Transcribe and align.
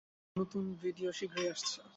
আরেকটা 0.03 0.39
নতুন 0.41 0.63
ভিডিও 0.83 1.09
শীঘ্রই 1.11 1.47
আসছে। 1.53 1.81